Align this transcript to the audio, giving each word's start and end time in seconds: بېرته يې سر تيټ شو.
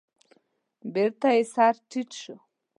بېرته 0.93 1.27
يې 1.35 1.43
سر 1.53 1.75
تيټ 1.89 2.09
شو. 2.21 2.35